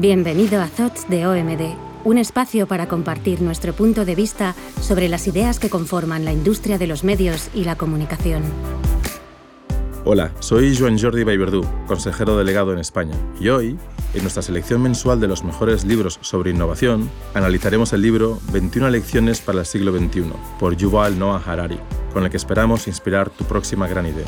Bienvenido 0.00 0.62
a 0.62 0.68
Thoughts 0.68 1.08
de 1.08 1.26
OMD, 1.26 1.74
un 2.04 2.18
espacio 2.18 2.68
para 2.68 2.86
compartir 2.86 3.42
nuestro 3.42 3.72
punto 3.72 4.04
de 4.04 4.14
vista 4.14 4.54
sobre 4.80 5.08
las 5.08 5.26
ideas 5.26 5.58
que 5.58 5.70
conforman 5.70 6.24
la 6.24 6.32
industria 6.32 6.78
de 6.78 6.86
los 6.86 7.02
medios 7.02 7.50
y 7.52 7.64
la 7.64 7.74
comunicación. 7.74 8.44
Hola, 10.04 10.30
soy 10.38 10.76
Joan 10.78 11.00
Jordi 11.00 11.24
Baiberdú, 11.24 11.66
consejero 11.88 12.36
delegado 12.36 12.72
en 12.72 12.78
España, 12.78 13.16
y 13.40 13.48
hoy, 13.48 13.76
en 14.14 14.22
nuestra 14.22 14.40
selección 14.40 14.82
mensual 14.82 15.18
de 15.18 15.26
los 15.26 15.42
mejores 15.42 15.84
libros 15.84 16.20
sobre 16.20 16.52
innovación, 16.52 17.10
analizaremos 17.34 17.92
el 17.92 18.02
libro 18.02 18.38
21 18.52 18.90
lecciones 18.90 19.40
para 19.40 19.58
el 19.58 19.66
siglo 19.66 19.90
XXI 19.90 20.32
por 20.60 20.76
Yuval 20.76 21.18
Noah 21.18 21.42
Harari, 21.44 21.80
con 22.12 22.22
el 22.22 22.30
que 22.30 22.36
esperamos 22.36 22.86
inspirar 22.86 23.30
tu 23.30 23.42
próxima 23.46 23.88
gran 23.88 24.06
idea. 24.06 24.26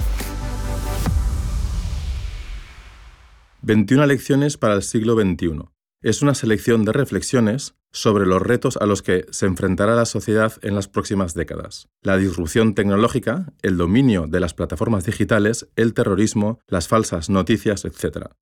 21 3.71 4.05
lecciones 4.07 4.57
para 4.57 4.75
el 4.75 4.83
siglo 4.83 5.15
XXI. 5.15 5.61
Es 6.03 6.23
una 6.23 6.35
selección 6.35 6.85
de 6.85 6.93
reflexiones 6.93 7.77
sobre 7.93 8.27
los 8.27 8.43
retos 8.43 8.77
a 8.77 8.85
los 8.85 9.01
que 9.01 9.27
se 9.31 9.47
enfrentará 9.47 9.95
la 9.95 10.07
sociedad 10.07 10.55
en 10.63 10.75
las 10.75 10.89
próximas 10.89 11.35
décadas. 11.35 11.87
La 12.03 12.17
disrupción 12.17 12.75
tecnológica, 12.75 13.53
el 13.63 13.77
dominio 13.77 14.27
de 14.27 14.41
las 14.41 14.55
plataformas 14.55 15.05
digitales, 15.07 15.69
el 15.77 15.95
terrorismo, 15.95 16.59
las 16.67 16.89
falsas 16.89 17.31
noticias, 17.31 17.85
etc. 17.85 18.33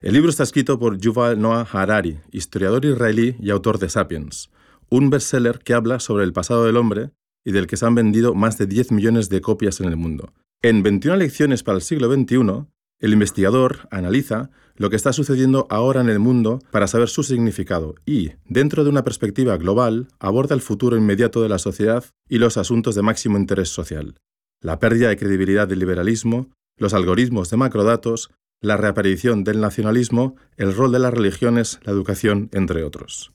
El 0.00 0.12
libro 0.12 0.30
está 0.30 0.44
escrito 0.44 0.78
por 0.78 1.00
Yuval 1.00 1.40
Noah 1.40 1.66
Harari, 1.72 2.20
historiador 2.30 2.84
israelí 2.84 3.34
y 3.40 3.50
autor 3.50 3.80
de 3.80 3.88
Sapiens, 3.88 4.50
un 4.88 5.10
bestseller 5.10 5.58
que 5.64 5.74
habla 5.74 5.98
sobre 5.98 6.22
el 6.22 6.32
pasado 6.32 6.64
del 6.64 6.76
hombre 6.76 7.10
y 7.44 7.50
del 7.50 7.66
que 7.66 7.76
se 7.76 7.86
han 7.86 7.96
vendido 7.96 8.36
más 8.36 8.56
de 8.56 8.66
10 8.66 8.92
millones 8.92 9.30
de 9.30 9.40
copias 9.40 9.80
en 9.80 9.88
el 9.88 9.96
mundo. 9.96 10.32
En 10.62 10.84
21 10.84 11.16
lecciones 11.16 11.64
para 11.64 11.74
el 11.74 11.82
siglo 11.82 12.08
XXI, 12.08 12.68
el 12.98 13.12
investigador 13.12 13.88
analiza 13.90 14.50
lo 14.76 14.90
que 14.90 14.96
está 14.96 15.12
sucediendo 15.12 15.66
ahora 15.70 16.00
en 16.00 16.08
el 16.08 16.18
mundo 16.18 16.60
para 16.70 16.86
saber 16.86 17.08
su 17.08 17.22
significado 17.22 17.94
y, 18.04 18.32
dentro 18.46 18.84
de 18.84 18.90
una 18.90 19.04
perspectiva 19.04 19.56
global, 19.56 20.08
aborda 20.18 20.54
el 20.54 20.60
futuro 20.60 20.96
inmediato 20.96 21.42
de 21.42 21.48
la 21.48 21.58
sociedad 21.58 22.04
y 22.28 22.38
los 22.38 22.56
asuntos 22.56 22.94
de 22.94 23.02
máximo 23.02 23.38
interés 23.38 23.68
social. 23.70 24.16
La 24.60 24.78
pérdida 24.78 25.08
de 25.08 25.16
credibilidad 25.16 25.68
del 25.68 25.78
liberalismo, 25.78 26.50
los 26.78 26.94
algoritmos 26.94 27.50
de 27.50 27.56
macrodatos, 27.56 28.30
la 28.60 28.76
reaparición 28.76 29.44
del 29.44 29.60
nacionalismo, 29.60 30.36
el 30.56 30.74
rol 30.74 30.92
de 30.92 30.98
las 30.98 31.12
religiones, 31.12 31.78
la 31.82 31.92
educación, 31.92 32.48
entre 32.52 32.82
otros. 32.82 33.32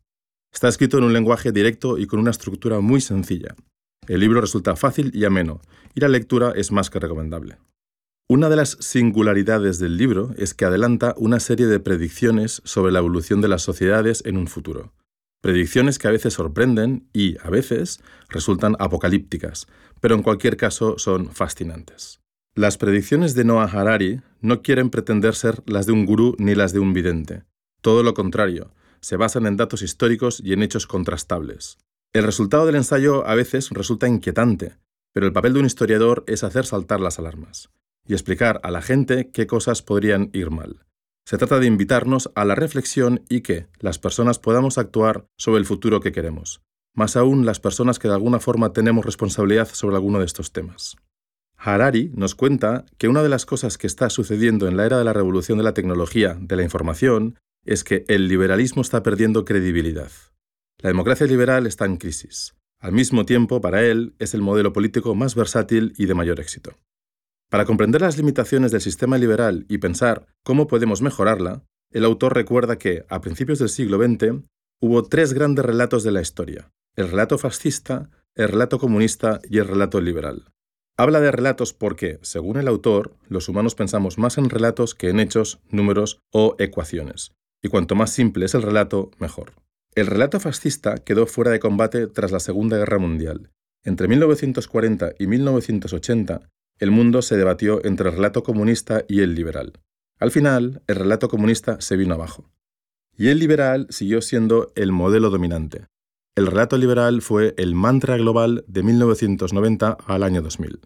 Está 0.53 0.67
escrito 0.67 0.97
en 0.97 1.05
un 1.05 1.13
lenguaje 1.13 1.51
directo 1.51 1.97
y 1.97 2.07
con 2.07 2.19
una 2.19 2.31
estructura 2.31 2.79
muy 2.81 3.01
sencilla. 3.01 3.55
El 4.07 4.19
libro 4.19 4.41
resulta 4.41 4.75
fácil 4.75 5.11
y 5.13 5.25
ameno, 5.25 5.61
y 5.93 6.01
la 6.01 6.07
lectura 6.07 6.51
es 6.55 6.71
más 6.71 6.89
que 6.89 6.99
recomendable. 6.99 7.57
Una 8.33 8.47
de 8.47 8.55
las 8.55 8.77
singularidades 8.79 9.77
del 9.77 9.97
libro 9.97 10.31
es 10.37 10.53
que 10.53 10.63
adelanta 10.63 11.13
una 11.17 11.41
serie 11.41 11.67
de 11.67 11.81
predicciones 11.81 12.61
sobre 12.63 12.93
la 12.93 12.99
evolución 12.99 13.41
de 13.41 13.49
las 13.49 13.61
sociedades 13.61 14.23
en 14.25 14.37
un 14.37 14.47
futuro. 14.47 14.93
Predicciones 15.41 15.99
que 15.99 16.07
a 16.07 16.11
veces 16.11 16.35
sorprenden 16.35 17.09
y, 17.11 17.35
a 17.45 17.49
veces, 17.49 17.99
resultan 18.29 18.77
apocalípticas, 18.79 19.67
pero 19.99 20.15
en 20.15 20.23
cualquier 20.23 20.55
caso 20.55 20.97
son 20.97 21.27
fascinantes. 21.27 22.21
Las 22.55 22.77
predicciones 22.77 23.35
de 23.35 23.43
Noah 23.43 23.65
Harari 23.65 24.21
no 24.39 24.61
quieren 24.61 24.91
pretender 24.91 25.35
ser 25.35 25.61
las 25.65 25.85
de 25.85 25.91
un 25.91 26.05
gurú 26.05 26.37
ni 26.39 26.55
las 26.55 26.71
de 26.71 26.79
un 26.79 26.93
vidente. 26.93 27.43
Todo 27.81 28.01
lo 28.01 28.13
contrario, 28.13 28.73
se 29.01 29.17
basan 29.17 29.45
en 29.45 29.57
datos 29.57 29.81
históricos 29.81 30.41
y 30.41 30.53
en 30.53 30.63
hechos 30.63 30.87
contrastables. 30.87 31.79
El 32.13 32.23
resultado 32.23 32.65
del 32.65 32.75
ensayo 32.75 33.27
a 33.27 33.35
veces 33.35 33.71
resulta 33.71 34.07
inquietante, 34.07 34.77
pero 35.11 35.25
el 35.25 35.33
papel 35.33 35.51
de 35.51 35.59
un 35.59 35.65
historiador 35.65 36.23
es 36.27 36.45
hacer 36.45 36.65
saltar 36.65 37.01
las 37.01 37.19
alarmas 37.19 37.69
y 38.07 38.13
explicar 38.13 38.59
a 38.63 38.71
la 38.71 38.81
gente 38.81 39.31
qué 39.31 39.47
cosas 39.47 39.81
podrían 39.81 40.29
ir 40.33 40.51
mal. 40.51 40.85
Se 41.25 41.37
trata 41.37 41.59
de 41.59 41.67
invitarnos 41.67 42.31
a 42.35 42.45
la 42.45 42.55
reflexión 42.55 43.23
y 43.29 43.41
que 43.41 43.67
las 43.79 43.99
personas 43.99 44.39
podamos 44.39 44.77
actuar 44.77 45.25
sobre 45.37 45.59
el 45.59 45.65
futuro 45.65 45.99
que 45.99 46.11
queremos, 46.11 46.61
más 46.93 47.15
aún 47.15 47.45
las 47.45 47.59
personas 47.59 47.99
que 47.99 48.07
de 48.07 48.15
alguna 48.15 48.39
forma 48.39 48.73
tenemos 48.73 49.05
responsabilidad 49.05 49.69
sobre 49.71 49.95
alguno 49.95 50.19
de 50.19 50.25
estos 50.25 50.51
temas. 50.51 50.97
Harari 51.57 52.11
nos 52.15 52.33
cuenta 52.33 52.85
que 52.97 53.07
una 53.07 53.21
de 53.21 53.29
las 53.29 53.45
cosas 53.45 53.77
que 53.77 53.85
está 53.85 54.09
sucediendo 54.09 54.67
en 54.67 54.77
la 54.77 54.85
era 54.85 54.97
de 54.97 55.03
la 55.03 55.13
revolución 55.13 55.59
de 55.59 55.63
la 55.63 55.75
tecnología, 55.75 56.35
de 56.39 56.55
la 56.55 56.63
información, 56.63 57.37
es 57.63 57.83
que 57.83 58.03
el 58.07 58.27
liberalismo 58.27 58.81
está 58.81 59.03
perdiendo 59.03 59.45
credibilidad. 59.45 60.11
La 60.79 60.89
democracia 60.89 61.27
liberal 61.27 61.67
está 61.67 61.85
en 61.85 61.97
crisis. 61.97 62.55
Al 62.79 62.93
mismo 62.93 63.25
tiempo, 63.25 63.61
para 63.61 63.83
él, 63.83 64.15
es 64.17 64.33
el 64.33 64.41
modelo 64.41 64.73
político 64.73 65.13
más 65.13 65.35
versátil 65.35 65.93
y 65.97 66.07
de 66.07 66.15
mayor 66.15 66.39
éxito. 66.39 66.79
Para 67.51 67.65
comprender 67.65 67.99
las 67.99 68.15
limitaciones 68.15 68.71
del 68.71 68.79
sistema 68.79 69.17
liberal 69.17 69.65
y 69.67 69.79
pensar 69.79 70.25
cómo 70.41 70.67
podemos 70.67 71.01
mejorarla, 71.01 71.65
el 71.91 72.05
autor 72.05 72.33
recuerda 72.33 72.77
que, 72.77 73.03
a 73.09 73.19
principios 73.19 73.59
del 73.59 73.67
siglo 73.67 73.97
XX, 73.97 74.45
hubo 74.79 75.03
tres 75.03 75.33
grandes 75.33 75.65
relatos 75.65 76.05
de 76.05 76.11
la 76.11 76.21
historia, 76.21 76.71
el 76.95 77.09
relato 77.09 77.37
fascista, 77.37 78.09
el 78.35 78.47
relato 78.47 78.79
comunista 78.79 79.41
y 79.49 79.57
el 79.57 79.67
relato 79.67 79.99
liberal. 79.99 80.45
Habla 80.97 81.19
de 81.19 81.29
relatos 81.29 81.73
porque, 81.73 82.19
según 82.21 82.55
el 82.55 82.69
autor, 82.69 83.17
los 83.27 83.49
humanos 83.49 83.75
pensamos 83.75 84.17
más 84.17 84.37
en 84.37 84.49
relatos 84.49 84.95
que 84.95 85.09
en 85.09 85.19
hechos, 85.19 85.59
números 85.69 86.21
o 86.31 86.55
ecuaciones, 86.57 87.33
y 87.61 87.67
cuanto 87.67 87.95
más 87.95 88.11
simple 88.11 88.45
es 88.45 88.55
el 88.55 88.61
relato, 88.61 89.11
mejor. 89.19 89.55
El 89.93 90.07
relato 90.07 90.39
fascista 90.39 90.99
quedó 90.99 91.27
fuera 91.27 91.51
de 91.51 91.59
combate 91.59 92.07
tras 92.07 92.31
la 92.31 92.39
Segunda 92.39 92.77
Guerra 92.77 92.97
Mundial. 92.97 93.51
Entre 93.83 94.07
1940 94.07 95.15
y 95.19 95.27
1980, 95.27 96.49
el 96.81 96.89
mundo 96.89 97.21
se 97.21 97.37
debatió 97.37 97.85
entre 97.85 98.09
el 98.09 98.15
relato 98.15 98.41
comunista 98.41 99.05
y 99.07 99.21
el 99.21 99.35
liberal. 99.35 99.73
Al 100.19 100.31
final, 100.31 100.81
el 100.87 100.95
relato 100.95 101.29
comunista 101.29 101.79
se 101.79 101.95
vino 101.95 102.15
abajo. 102.15 102.49
Y 103.15 103.27
el 103.27 103.37
liberal 103.37 103.85
siguió 103.91 104.19
siendo 104.19 104.71
el 104.73 104.91
modelo 104.91 105.29
dominante. 105.29 105.85
El 106.35 106.47
relato 106.47 106.79
liberal 106.79 107.21
fue 107.21 107.53
el 107.57 107.75
mantra 107.75 108.17
global 108.17 108.65
de 108.67 108.81
1990 108.81 109.95
al 110.07 110.23
año 110.23 110.41
2000. 110.41 110.79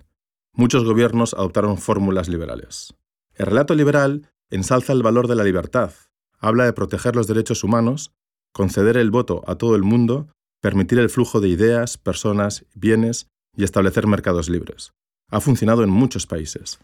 Muchos 0.51 0.83
gobiernos 0.83 1.33
adoptaron 1.33 1.77
fórmulas 1.77 2.27
liberales. 2.27 2.93
El 3.33 3.45
relato 3.45 3.73
liberal 3.73 4.27
ensalza 4.49 4.91
el 4.91 5.01
valor 5.01 5.29
de 5.29 5.35
la 5.35 5.45
libertad, 5.45 5.93
habla 6.39 6.65
de 6.65 6.73
proteger 6.73 7.15
los 7.15 7.27
derechos 7.27 7.63
humanos, 7.63 8.11
conceder 8.51 8.97
el 8.97 9.11
voto 9.11 9.45
a 9.47 9.55
todo 9.55 9.77
el 9.77 9.83
mundo, 9.83 10.27
permitir 10.61 10.99
el 10.99 11.09
flujo 11.09 11.39
de 11.39 11.47
ideas, 11.47 11.97
personas, 11.97 12.65
bienes 12.75 13.27
y 13.55 13.63
establecer 13.63 14.07
mercados 14.07 14.49
libres 14.49 14.91
ha 15.29 15.41
funcionado 15.41 15.83
en 15.83 15.89
muchos 15.89 16.27
países. 16.27 16.79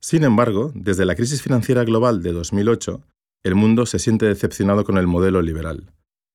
Sin 0.00 0.24
embargo, 0.24 0.72
desde 0.74 1.04
la 1.04 1.14
crisis 1.14 1.42
financiera 1.42 1.84
global 1.84 2.22
de 2.22 2.32
2008, 2.32 3.02
el 3.44 3.54
mundo 3.54 3.86
se 3.86 3.98
siente 3.98 4.26
decepcionado 4.26 4.84
con 4.84 4.98
el 4.98 5.06
modelo 5.06 5.42
liberal. 5.42 5.92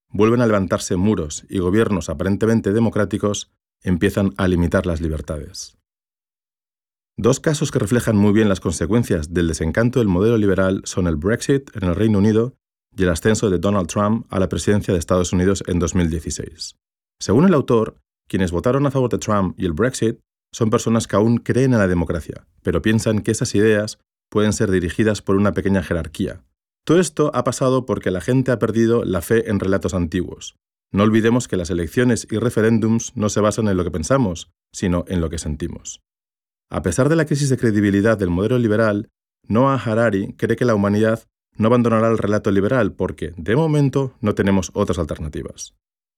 Vuelven 0.10 0.42
a 0.42 0.48
levantarse 0.48 0.96
muros 0.96 1.46
y 1.50 1.60
gobiernos 1.60 2.10
aparentemente 2.10 2.72
democráticos 2.72 3.52
empiezan 3.84 4.34
a 4.38 4.48
limitar 4.48 4.86
las 4.86 5.02
libertades. 5.02 5.78
Dos 7.18 7.40
casos 7.40 7.72
que 7.72 7.80
reflejan 7.80 8.16
muy 8.16 8.32
bien 8.32 8.48
las 8.48 8.60
consecuencias 8.60 9.34
del 9.34 9.48
desencanto 9.48 10.00
del 10.00 10.08
modelo 10.08 10.38
liberal 10.38 10.82
son 10.86 11.08
el 11.08 11.16
Brexit 11.16 11.76
en 11.76 11.90
el 11.90 11.96
Reino 11.96 12.20
Unido 12.20 12.56
y 12.96 13.04
el 13.04 13.10
ascenso 13.10 13.50
de 13.50 13.58
Donald 13.58 13.88
Trump 13.88 14.28
a 14.30 14.40
la 14.40 14.50
presidencia 14.50 14.94
de 14.94 15.00
Estados 15.00 15.34
Unidos 15.34 15.64
en 15.68 15.80
2016. 15.80 16.78
Según 17.20 17.46
el 17.46 17.54
autor, 17.54 17.98
quienes 18.28 18.52
votaron 18.52 18.86
a 18.86 18.92
favor 18.92 19.10
de 19.10 19.18
Trump 19.18 19.60
y 19.60 19.66
el 19.66 19.74
Brexit 19.74 20.20
son 20.52 20.70
personas 20.70 21.08
que 21.08 21.16
aún 21.16 21.38
creen 21.38 21.74
en 21.74 21.80
la 21.80 21.88
democracia, 21.88 22.48
pero 22.64 22.82
piensan 22.82 23.22
que 23.22 23.32
esas 23.32 23.54
ideas 23.56 24.00
pueden 24.30 24.54
ser 24.54 24.72
dirigidas 24.72 25.22
por 25.22 25.36
una 25.36 25.54
pequeña 25.54 25.84
jerarquía. 25.84 26.44
Todo 26.86 27.00
esto 27.00 27.32
ha 27.34 27.44
pasado 27.44 27.86
porque 27.86 28.12
la 28.12 28.22
gente 28.22 28.52
ha 28.52 28.60
perdido 28.60 29.04
la 29.04 29.22
fe 29.22 29.50
en 29.50 29.60
relatos 29.60 29.94
antiguos. 29.94 30.56
No 30.92 31.04
olvidemos 31.04 31.48
que 31.48 31.58
las 31.58 31.70
elecciones 31.70 32.28
y 32.32 32.38
referéndums 32.38 33.16
no 33.16 33.30
se 33.30 33.42
basan 33.42 33.68
en 33.68 33.76
lo 33.76 33.84
que 33.84 33.92
pensamos, 33.92 34.52
sino 34.72 35.04
en 35.08 35.20
lo 35.20 35.30
que 35.30 35.38
sentimos. 35.38 36.02
A 36.70 36.82
pesar 36.82 37.10
de 37.10 37.16
la 37.16 37.26
crisis 37.26 37.50
de 37.50 37.58
credibilidad 37.58 38.18
del 38.18 38.30
modelo 38.30 38.58
liberal, 38.58 39.10
Noah 39.48 39.76
Harari 39.76 40.34
cree 40.38 40.56
que 40.56 40.66
la 40.66 40.76
humanidad 40.76 41.24
no 41.58 41.68
abandonará 41.68 42.08
el 42.10 42.18
relato 42.18 42.52
liberal 42.52 42.94
porque, 42.94 43.34
de 43.38 43.56
momento, 43.56 44.14
no 44.22 44.36
tenemos 44.36 44.72
otras 44.74 45.00
alternativas. 45.00 45.74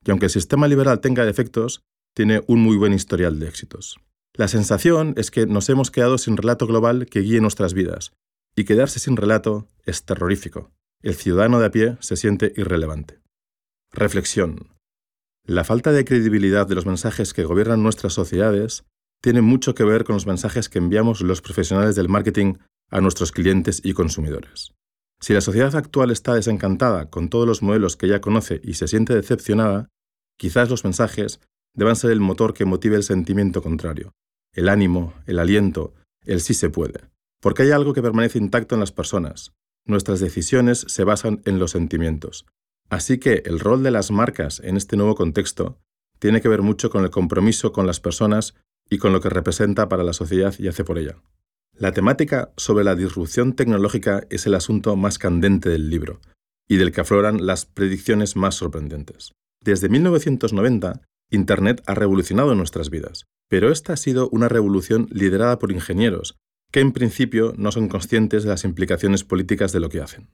Y 0.06 0.12
aunque 0.12 0.26
el 0.26 0.32
sistema 0.32 0.68
liberal 0.68 1.02
tenga 1.02 1.26
defectos, 1.26 1.82
tiene 2.16 2.42
un 2.48 2.60
muy 2.60 2.78
buen 2.78 2.94
historial 2.94 3.40
de 3.40 3.48
éxitos. 3.48 3.98
La 4.40 4.48
sensación 4.48 5.16
es 5.18 5.32
que 5.32 5.48
nos 5.48 5.68
hemos 5.68 5.92
quedado 5.92 6.18
sin 6.18 6.38
relato 6.38 6.66
global 6.66 7.08
que 7.08 7.20
guíe 7.20 7.42
nuestras 7.42 7.74
vidas, 7.74 8.14
y 8.56 8.64
quedarse 8.64 8.98
sin 8.98 9.18
relato 9.18 9.68
es 9.86 10.06
terrorífico. 10.06 10.72
El 11.02 11.16
ciudadano 11.16 11.60
de 11.60 11.66
a 11.66 11.72
pie 11.72 11.98
se 12.00 12.16
siente 12.16 12.54
irrelevante. 12.56 13.20
Reflexión. 13.92 14.78
La 15.46 15.66
falta 15.66 15.92
de 15.92 16.06
credibilidad 16.06 16.66
de 16.66 16.76
los 16.76 16.86
mensajes 16.86 17.34
que 17.34 17.44
gobiernan 17.44 17.84
nuestras 17.84 18.14
sociedades 18.14 18.86
tiene 19.22 19.42
mucho 19.42 19.76
que 19.76 19.84
ver 19.84 20.06
con 20.06 20.14
los 20.14 20.26
mensajes 20.26 20.70
que 20.70 20.80
enviamos 20.80 21.20
los 21.20 21.42
profesionales 21.42 21.98
del 21.98 22.08
marketing 22.08 22.60
a 22.90 23.02
nuestros 23.02 23.34
clientes 23.34 23.82
y 23.84 23.92
consumidores. 23.92 24.72
Si 25.20 25.34
la 25.34 25.42
sociedad 25.42 25.76
actual 25.76 26.12
está 26.12 26.34
desencantada 26.34 27.10
con 27.10 27.28
todos 27.28 27.46
los 27.46 27.62
modelos 27.62 27.98
que 27.98 28.08
ya 28.08 28.22
conoce 28.22 28.62
y 28.64 28.76
se 28.76 28.88
siente 28.88 29.14
decepcionada, 29.14 29.90
quizás 30.38 30.70
los 30.70 30.86
mensajes 30.86 31.42
deban 31.76 31.98
ser 31.98 32.12
el 32.12 32.22
motor 32.22 32.54
que 32.54 32.64
motive 32.64 32.96
el 32.96 33.04
sentimiento 33.04 33.62
contrario, 33.62 34.14
el 34.54 34.70
ánimo, 34.70 35.14
el 35.26 35.40
aliento, 35.40 35.94
el 36.26 36.42
sí 36.42 36.54
se 36.54 36.70
puede. 36.70 37.10
Porque 37.42 37.64
hay 37.64 37.72
algo 37.72 37.94
que 37.94 38.02
permanece 38.02 38.38
intacto 38.38 38.76
en 38.76 38.82
las 38.82 38.92
personas. 38.92 39.54
nuestras 39.86 40.20
decisiones 40.20 40.86
se 40.88 41.04
basan 41.04 41.42
en 41.46 41.58
los 41.58 41.72
sentimientos. 41.72 42.46
Así 42.90 43.18
que 43.18 43.42
el 43.46 43.60
rol 43.60 43.82
de 43.82 43.90
las 43.90 44.12
marcas 44.12 44.60
en 44.64 44.78
este 44.78 44.98
nuevo 44.98 45.16
contexto 45.16 45.80
tiene 46.20 46.42
que 46.42 46.50
ver 46.50 46.62
mucho 46.62 46.92
con 46.92 47.04
el 47.04 47.10
compromiso 47.10 47.72
con 47.72 47.88
las 47.88 48.00
personas 48.00 48.54
y 48.88 49.00
con 49.00 49.14
lo 49.14 49.22
que 49.22 49.30
representa 49.30 49.90
para 49.90 50.04
la 50.04 50.14
sociedad 50.14 50.54
y 50.60 50.68
hace 50.68 50.84
por 50.84 51.00
ella. 51.00 51.16
La 51.76 51.92
temática 51.92 52.52
sobre 52.58 52.84
la 52.84 52.96
disrupción 52.96 53.54
tecnológica 53.54 54.28
es 54.30 54.46
el 54.46 54.54
asunto 54.54 54.96
más 54.96 55.18
candente 55.18 55.70
del 55.70 55.90
libro 55.90 56.20
y 56.68 56.76
del 56.76 56.92
que 56.92 57.02
afloran 57.02 57.46
las 57.46 57.66
predicciones 57.66 58.36
más 58.36 58.56
sorprendentes. 58.56 59.34
Desde 59.62 59.90
1990, 59.90 61.02
Internet 61.32 61.82
ha 61.86 61.96
revolucionado 61.96 62.54
nuestras 62.54 62.90
vidas, 62.90 63.26
pero 63.50 63.72
esta 63.72 63.94
ha 63.94 63.98
sido 63.98 64.30
una 64.30 64.48
revolución 64.48 65.08
liderada 65.12 65.60
por 65.60 65.72
ingenieros, 65.72 66.38
que 66.72 66.80
en 66.80 66.92
principio 66.92 67.54
no 67.58 67.72
son 67.72 67.90
conscientes 67.90 68.44
de 68.44 68.50
las 68.50 68.64
implicaciones 68.64 69.24
políticas 69.24 69.72
de 69.72 69.80
lo 69.80 69.90
que 69.90 70.02
hacen. 70.02 70.30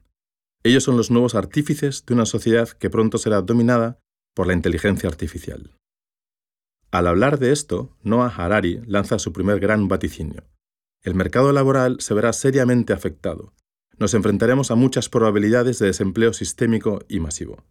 Ellos 0.62 0.84
son 0.84 0.96
los 0.96 1.10
nuevos 1.10 1.34
artífices 1.34 2.04
de 2.06 2.14
una 2.14 2.26
sociedad 2.26 2.68
que 2.68 2.90
pronto 2.90 3.18
será 3.18 3.40
dominada 3.40 3.98
por 4.34 4.46
la 4.46 4.52
inteligencia 4.52 5.08
artificial. 5.08 5.74
Al 6.90 7.06
hablar 7.06 7.38
de 7.38 7.52
esto, 7.52 7.96
Noah 8.02 8.28
Harari 8.28 8.82
lanza 8.86 9.18
su 9.18 9.32
primer 9.32 9.60
gran 9.60 9.88
vaticinio. 9.88 10.44
El 11.02 11.14
mercado 11.14 11.52
laboral 11.52 11.96
se 12.00 12.14
verá 12.14 12.32
seriamente 12.32 12.92
afectado. 12.92 13.54
Nos 13.98 14.12
enfrentaremos 14.12 14.70
a 14.70 14.74
muchas 14.74 15.08
probabilidades 15.08 15.78
de 15.78 15.86
desempleo 15.86 16.32
sistémico 16.32 17.00
y 17.08 17.20
masivo. 17.20 17.64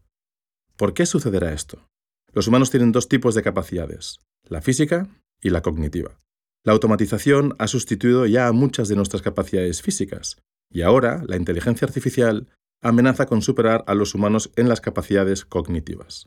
¿Por 0.76 0.94
qué 0.94 1.06
sucederá 1.06 1.54
esto? 1.54 1.88
Los 2.34 2.48
humanos 2.48 2.72
tienen 2.72 2.92
dos 2.92 3.08
tipos 3.08 3.36
de 3.36 3.44
capacidades, 3.44 4.20
la 4.44 4.62
física 4.62 5.08
y 5.42 5.50
la 5.50 5.62
cognitiva. 5.62 6.20
La 6.64 6.74
automatización 6.74 7.56
ha 7.60 7.68
sustituido 7.68 8.26
ya 8.26 8.48
a 8.48 8.52
muchas 8.52 8.88
de 8.88 8.96
nuestras 8.96 9.22
capacidades 9.22 9.82
físicas, 9.82 10.38
y 10.72 10.82
ahora 10.82 11.24
la 11.28 11.38
inteligencia 11.38 11.86
artificial 11.86 12.48
amenaza 12.82 13.26
con 13.26 13.42
superar 13.42 13.84
a 13.88 13.96
los 13.96 14.16
humanos 14.16 14.52
en 14.56 14.70
las 14.70 14.82
capacidades 14.82 15.46
cognitivas. 15.46 16.26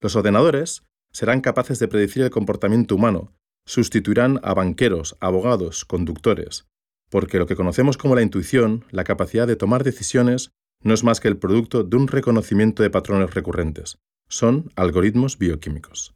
Los 0.00 0.16
ordenadores 0.16 0.82
serán 1.12 1.40
capaces 1.40 1.78
de 1.78 1.88
predecir 1.88 2.22
el 2.22 2.30
comportamiento 2.30 2.94
humano, 2.94 3.32
sustituirán 3.66 4.40
a 4.42 4.54
banqueros, 4.54 5.16
abogados, 5.20 5.84
conductores, 5.84 6.66
porque 7.10 7.38
lo 7.38 7.46
que 7.46 7.56
conocemos 7.56 7.96
como 7.96 8.14
la 8.14 8.22
intuición, 8.22 8.84
la 8.90 9.04
capacidad 9.04 9.46
de 9.46 9.56
tomar 9.56 9.84
decisiones, 9.84 10.50
no 10.82 10.94
es 10.94 11.04
más 11.04 11.20
que 11.20 11.28
el 11.28 11.38
producto 11.38 11.82
de 11.82 11.96
un 11.96 12.08
reconocimiento 12.08 12.82
de 12.82 12.90
patrones 12.90 13.34
recurrentes. 13.34 13.98
Son 14.28 14.70
algoritmos 14.76 15.38
bioquímicos. 15.38 16.15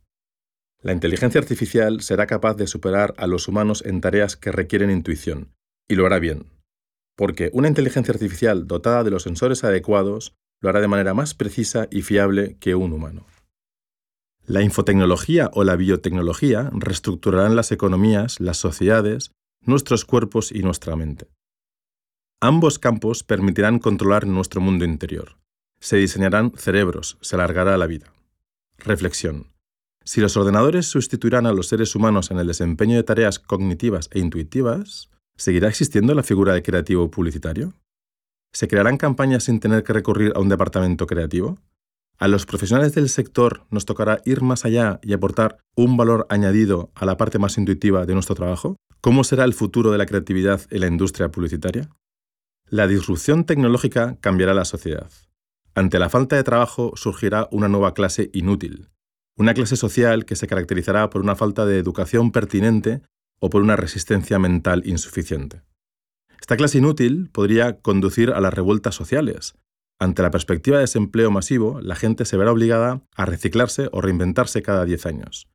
La 0.82 0.92
inteligencia 0.92 1.40
artificial 1.40 2.00
será 2.00 2.26
capaz 2.26 2.54
de 2.54 2.66
superar 2.66 3.14
a 3.18 3.26
los 3.26 3.48
humanos 3.48 3.82
en 3.84 4.00
tareas 4.00 4.36
que 4.36 4.50
requieren 4.50 4.90
intuición, 4.90 5.52
y 5.88 5.94
lo 5.94 6.06
hará 6.06 6.18
bien, 6.18 6.46
porque 7.16 7.50
una 7.52 7.68
inteligencia 7.68 8.14
artificial 8.14 8.66
dotada 8.66 9.04
de 9.04 9.10
los 9.10 9.24
sensores 9.24 9.62
adecuados 9.62 10.34
lo 10.62 10.70
hará 10.70 10.80
de 10.80 10.88
manera 10.88 11.12
más 11.12 11.34
precisa 11.34 11.86
y 11.90 12.00
fiable 12.00 12.56
que 12.60 12.74
un 12.74 12.92
humano. 12.92 13.26
La 14.46 14.62
infotecnología 14.62 15.50
o 15.52 15.64
la 15.64 15.76
biotecnología 15.76 16.70
reestructurarán 16.72 17.56
las 17.56 17.72
economías, 17.72 18.40
las 18.40 18.56
sociedades, 18.56 19.32
nuestros 19.60 20.06
cuerpos 20.06 20.50
y 20.50 20.62
nuestra 20.62 20.96
mente. 20.96 21.28
Ambos 22.40 22.78
campos 22.78 23.22
permitirán 23.22 23.78
controlar 23.78 24.26
nuestro 24.26 24.62
mundo 24.62 24.86
interior. 24.86 25.36
Se 25.78 25.98
diseñarán 25.98 26.52
cerebros, 26.56 27.18
se 27.20 27.36
alargará 27.36 27.76
la 27.76 27.86
vida. 27.86 28.14
Reflexión. 28.78 29.49
Si 30.04 30.20
los 30.20 30.36
ordenadores 30.36 30.86
sustituirán 30.86 31.46
a 31.46 31.52
los 31.52 31.68
seres 31.68 31.94
humanos 31.94 32.30
en 32.30 32.38
el 32.38 32.46
desempeño 32.46 32.96
de 32.96 33.02
tareas 33.02 33.38
cognitivas 33.38 34.08
e 34.12 34.18
intuitivas, 34.18 35.10
¿seguirá 35.36 35.68
existiendo 35.68 36.14
la 36.14 36.22
figura 36.22 36.54
de 36.54 36.62
creativo 36.62 37.10
publicitario? 37.10 37.74
¿Se 38.52 38.66
crearán 38.66 38.96
campañas 38.96 39.44
sin 39.44 39.60
tener 39.60 39.84
que 39.84 39.92
recurrir 39.92 40.32
a 40.34 40.40
un 40.40 40.48
departamento 40.48 41.06
creativo? 41.06 41.58
A 42.18 42.28
los 42.28 42.44
profesionales 42.44 42.94
del 42.94 43.08
sector 43.08 43.64
nos 43.70 43.86
tocará 43.86 44.20
ir 44.24 44.42
más 44.42 44.64
allá 44.64 45.00
y 45.02 45.12
aportar 45.12 45.58
un 45.74 45.96
valor 45.96 46.26
añadido 46.28 46.90
a 46.94 47.06
la 47.06 47.16
parte 47.16 47.38
más 47.38 47.56
intuitiva 47.56 48.04
de 48.04 48.14
nuestro 48.14 48.34
trabajo. 48.34 48.76
¿Cómo 49.00 49.24
será 49.24 49.44
el 49.44 49.54
futuro 49.54 49.90
de 49.90 49.98
la 49.98 50.06
creatividad 50.06 50.60
en 50.70 50.80
la 50.80 50.86
industria 50.86 51.30
publicitaria? 51.30 51.88
La 52.68 52.86
disrupción 52.86 53.44
tecnológica 53.44 54.18
cambiará 54.20 54.52
la 54.52 54.66
sociedad. 54.66 55.10
Ante 55.74 55.98
la 55.98 56.10
falta 56.10 56.36
de 56.36 56.44
trabajo 56.44 56.92
surgirá 56.94 57.48
una 57.52 57.68
nueva 57.68 57.94
clase 57.94 58.28
inútil, 58.34 58.90
una 59.40 59.54
clase 59.54 59.76
social 59.76 60.24
que 60.24 60.36
se 60.36 60.46
caracterizará 60.46 61.10
por 61.10 61.22
una 61.22 61.36
falta 61.36 61.66
de 61.66 61.78
educación 61.78 62.30
pertinente 62.32 63.02
o 63.40 63.50
por 63.50 63.62
una 63.62 63.76
resistencia 63.76 64.38
mental 64.38 64.82
insuficiente. 64.84 65.62
Esta 66.40 66.56
clase 66.56 66.78
inútil 66.78 67.30
podría 67.32 67.80
conducir 67.80 68.30
a 68.30 68.40
las 68.40 68.54
revueltas 68.54 68.94
sociales, 68.94 69.54
ante 70.02 70.22
la 70.22 70.30
perspectiva 70.30 70.78
de 70.78 70.84
desempleo 70.84 71.30
masivo, 71.30 71.78
la 71.82 71.94
gente 71.94 72.24
se 72.24 72.38
verá 72.38 72.50
obligada 72.50 73.02
a 73.14 73.26
reciclarse 73.26 73.90
o 73.92 74.00
reinventarse 74.00 74.62
cada 74.62 74.86
10 74.86 75.04
años. 75.04 75.46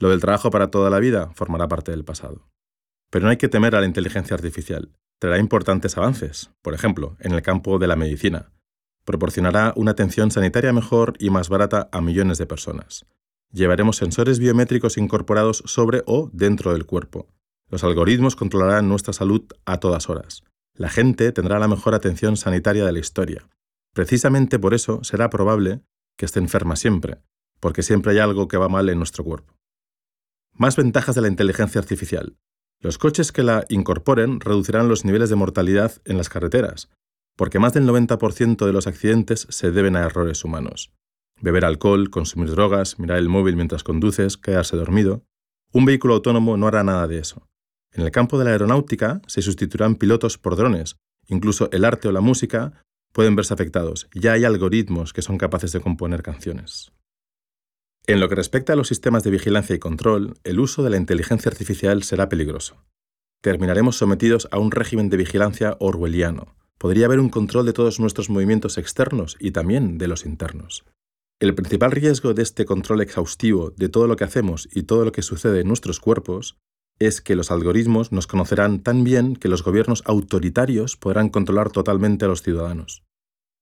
Lo 0.00 0.10
del 0.10 0.20
trabajo 0.20 0.50
para 0.50 0.72
toda 0.72 0.90
la 0.90 0.98
vida 0.98 1.30
formará 1.34 1.68
parte 1.68 1.92
del 1.92 2.04
pasado. 2.04 2.48
Pero 3.10 3.24
no 3.24 3.30
hay 3.30 3.36
que 3.36 3.48
temer 3.48 3.76
a 3.76 3.80
la 3.80 3.86
inteligencia 3.86 4.34
artificial. 4.34 4.90
Traerá 5.20 5.38
importantes 5.38 5.96
avances, 5.96 6.50
por 6.60 6.74
ejemplo, 6.74 7.16
en 7.20 7.34
el 7.34 7.42
campo 7.42 7.78
de 7.78 7.86
la 7.86 7.94
medicina. 7.94 8.50
Proporcionará 9.04 9.72
una 9.76 9.92
atención 9.92 10.30
sanitaria 10.30 10.72
mejor 10.72 11.14
y 11.18 11.30
más 11.30 11.48
barata 11.48 11.88
a 11.92 12.00
millones 12.00 12.38
de 12.38 12.46
personas. 12.46 13.06
Llevaremos 13.52 13.96
sensores 13.96 14.38
biométricos 14.38 14.98
incorporados 14.98 15.62
sobre 15.66 16.02
o 16.06 16.30
dentro 16.32 16.72
del 16.72 16.86
cuerpo. 16.86 17.28
Los 17.70 17.84
algoritmos 17.84 18.36
controlarán 18.36 18.88
nuestra 18.88 19.12
salud 19.12 19.44
a 19.64 19.78
todas 19.78 20.08
horas. 20.08 20.44
La 20.74 20.88
gente 20.88 21.32
tendrá 21.32 21.58
la 21.58 21.68
mejor 21.68 21.94
atención 21.94 22.36
sanitaria 22.36 22.84
de 22.84 22.92
la 22.92 22.98
historia 22.98 23.48
Precisamente 23.94 24.58
por 24.58 24.74
eso 24.74 25.02
será 25.04 25.30
probable 25.30 25.80
que 26.18 26.26
esté 26.26 26.40
enferma 26.40 26.74
siempre, 26.74 27.22
porque 27.60 27.84
siempre 27.84 28.12
hay 28.12 28.18
algo 28.18 28.48
que 28.48 28.56
va 28.56 28.68
mal 28.68 28.88
en 28.88 28.98
nuestro 28.98 29.22
cuerpo. 29.22 29.56
Más 30.52 30.76
ventajas 30.76 31.14
de 31.14 31.22
la 31.22 31.28
inteligencia 31.28 31.80
artificial. 31.80 32.36
Los 32.80 32.98
coches 32.98 33.30
que 33.30 33.44
la 33.44 33.64
incorporen 33.68 34.40
reducirán 34.40 34.88
los 34.88 35.04
niveles 35.04 35.30
de 35.30 35.36
mortalidad 35.36 35.92
en 36.04 36.16
las 36.16 36.28
carreteras, 36.28 36.90
porque 37.36 37.58
más 37.58 37.72
del 37.72 37.86
90% 37.86 38.66
de 38.66 38.72
los 38.72 38.86
accidentes 38.86 39.46
se 39.50 39.70
deben 39.70 39.96
a 39.96 40.04
errores 40.04 40.44
humanos. 40.44 40.92
Beber 41.40 41.64
alcohol, 41.64 42.10
consumir 42.10 42.50
drogas, 42.50 42.98
mirar 42.98 43.18
el 43.18 43.28
móvil 43.28 43.56
mientras 43.56 43.84
conduces, 43.84 44.36
quedarse 44.36 44.76
dormido. 44.76 45.24
Un 45.72 45.84
vehículo 45.84 46.14
autónomo 46.14 46.56
no 46.56 46.66
hará 46.66 46.84
nada 46.84 47.06
de 47.08 47.18
eso. 47.18 47.48
En 47.92 48.02
el 48.02 48.10
campo 48.10 48.38
de 48.38 48.44
la 48.44 48.50
aeronáutica 48.50 49.20
se 49.26 49.42
sustituirán 49.42 49.96
pilotos 49.96 50.38
por 50.38 50.56
drones. 50.56 50.96
Incluso 51.26 51.68
el 51.72 51.84
arte 51.84 52.08
o 52.08 52.12
la 52.12 52.20
música 52.20 52.84
pueden 53.12 53.36
verse 53.36 53.54
afectados. 53.54 54.08
Ya 54.14 54.32
hay 54.32 54.44
algoritmos 54.44 55.12
que 55.12 55.22
son 55.22 55.38
capaces 55.38 55.72
de 55.72 55.80
componer 55.80 56.22
canciones. 56.22 56.92
En 58.06 58.20
lo 58.20 58.28
que 58.28 58.34
respecta 58.34 58.74
a 58.74 58.76
los 58.76 58.88
sistemas 58.88 59.24
de 59.24 59.30
vigilancia 59.30 59.74
y 59.74 59.78
control, 59.78 60.34
el 60.44 60.60
uso 60.60 60.82
de 60.82 60.90
la 60.90 60.98
inteligencia 60.98 61.50
artificial 61.50 62.02
será 62.02 62.28
peligroso. 62.28 62.84
Terminaremos 63.40 63.96
sometidos 63.96 64.48
a 64.50 64.58
un 64.58 64.70
régimen 64.70 65.08
de 65.08 65.16
vigilancia 65.16 65.76
orwelliano. 65.80 66.54
Podría 66.84 67.06
haber 67.06 67.18
un 67.18 67.30
control 67.30 67.64
de 67.64 67.72
todos 67.72 67.98
nuestros 67.98 68.28
movimientos 68.28 68.76
externos 68.76 69.38
y 69.40 69.52
también 69.52 69.96
de 69.96 70.06
los 70.06 70.26
internos. 70.26 70.84
El 71.40 71.54
principal 71.54 71.92
riesgo 71.92 72.34
de 72.34 72.42
este 72.42 72.66
control 72.66 73.00
exhaustivo 73.00 73.70
de 73.70 73.88
todo 73.88 74.06
lo 74.06 74.16
que 74.16 74.24
hacemos 74.24 74.68
y 74.70 74.82
todo 74.82 75.06
lo 75.06 75.10
que 75.10 75.22
sucede 75.22 75.62
en 75.62 75.68
nuestros 75.68 75.98
cuerpos 75.98 76.58
es 76.98 77.22
que 77.22 77.36
los 77.36 77.50
algoritmos 77.50 78.12
nos 78.12 78.26
conocerán 78.26 78.82
tan 78.82 79.02
bien 79.02 79.34
que 79.34 79.48
los 79.48 79.64
gobiernos 79.64 80.02
autoritarios 80.04 80.98
podrán 80.98 81.30
controlar 81.30 81.72
totalmente 81.72 82.26
a 82.26 82.28
los 82.28 82.42
ciudadanos. 82.42 83.02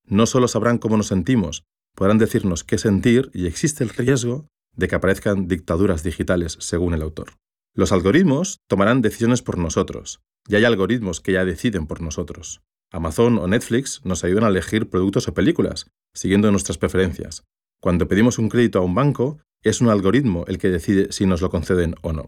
No 0.04 0.26
solo 0.26 0.48
sabrán 0.48 0.78
cómo 0.78 0.96
nos 0.96 1.06
sentimos, 1.06 1.62
podrán 1.94 2.18
decirnos 2.18 2.64
qué 2.64 2.76
sentir 2.76 3.30
y 3.32 3.46
existe 3.46 3.84
el 3.84 3.90
riesgo 3.90 4.48
de 4.74 4.88
que 4.88 4.96
aparezcan 4.96 5.46
dictaduras 5.46 6.02
digitales, 6.02 6.56
según 6.58 6.92
el 6.92 7.02
autor. 7.02 7.34
Los 7.72 7.92
algoritmos 7.92 8.58
tomarán 8.68 9.00
decisiones 9.00 9.42
por 9.42 9.58
nosotros, 9.58 10.22
y 10.48 10.56
hay 10.56 10.64
algoritmos 10.64 11.20
que 11.20 11.34
ya 11.34 11.44
deciden 11.44 11.86
por 11.86 12.00
nosotros. 12.00 12.62
Amazon 12.92 13.38
o 13.38 13.48
Netflix 13.48 14.02
nos 14.04 14.22
ayudan 14.22 14.44
a 14.44 14.48
elegir 14.48 14.90
productos 14.90 15.26
o 15.26 15.34
películas, 15.34 15.86
siguiendo 16.14 16.50
nuestras 16.50 16.78
preferencias. 16.78 17.44
Cuando 17.80 18.06
pedimos 18.06 18.38
un 18.38 18.48
crédito 18.48 18.78
a 18.78 18.82
un 18.82 18.94
banco, 18.94 19.38
es 19.62 19.80
un 19.80 19.88
algoritmo 19.88 20.44
el 20.46 20.58
que 20.58 20.68
decide 20.68 21.10
si 21.10 21.26
nos 21.26 21.40
lo 21.40 21.50
conceden 21.50 21.94
o 22.02 22.12
no. 22.12 22.26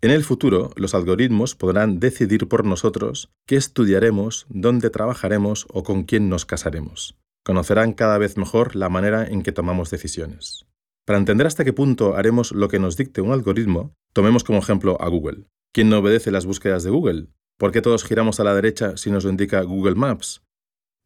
En 0.00 0.10
el 0.10 0.24
futuro, 0.24 0.70
los 0.76 0.94
algoritmos 0.94 1.54
podrán 1.54 2.00
decidir 2.00 2.48
por 2.48 2.64
nosotros 2.64 3.30
qué 3.46 3.56
estudiaremos, 3.56 4.46
dónde 4.48 4.90
trabajaremos 4.90 5.66
o 5.70 5.82
con 5.82 6.04
quién 6.04 6.28
nos 6.28 6.46
casaremos. 6.46 7.16
Conocerán 7.44 7.92
cada 7.92 8.18
vez 8.18 8.36
mejor 8.36 8.76
la 8.76 8.88
manera 8.88 9.26
en 9.26 9.42
que 9.42 9.52
tomamos 9.52 9.90
decisiones. 9.90 10.66
Para 11.06 11.18
entender 11.18 11.46
hasta 11.46 11.64
qué 11.64 11.72
punto 11.72 12.16
haremos 12.16 12.52
lo 12.52 12.68
que 12.68 12.78
nos 12.78 12.96
dicte 12.96 13.20
un 13.20 13.32
algoritmo, 13.32 13.94
tomemos 14.12 14.42
como 14.42 14.58
ejemplo 14.58 15.00
a 15.00 15.08
Google. 15.08 15.44
¿Quién 15.72 15.88
no 15.88 15.98
obedece 15.98 16.30
las 16.30 16.46
búsquedas 16.46 16.82
de 16.82 16.90
Google? 16.90 17.28
¿Por 17.58 17.72
qué 17.72 17.80
todos 17.80 18.04
giramos 18.04 18.38
a 18.38 18.44
la 18.44 18.54
derecha 18.54 18.98
si 18.98 19.10
nos 19.10 19.24
lo 19.24 19.30
indica 19.30 19.62
Google 19.62 19.94
Maps? 19.94 20.42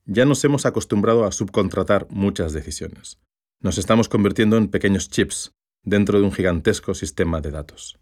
Ya 0.04 0.24
nos 0.24 0.42
hemos 0.44 0.66
acostumbrado 0.66 1.24
a 1.24 1.30
subcontratar 1.30 2.08
muchas 2.10 2.52
decisiones. 2.52 3.20
Nos 3.60 3.78
estamos 3.78 4.08
convirtiendo 4.08 4.56
en 4.56 4.68
pequeños 4.68 5.08
chips 5.10 5.52
dentro 5.84 6.18
de 6.18 6.24
un 6.24 6.32
gigantesco 6.32 6.94
sistema 6.94 7.40
de 7.40 7.52
datos. 7.52 8.00